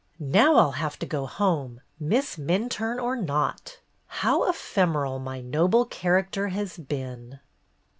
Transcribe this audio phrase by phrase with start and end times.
[0.19, 1.79] ''Now I'll have to go home.
[1.99, 3.77] Miss Minturne or not!
[4.07, 7.39] How ephemeral my Noble Character has been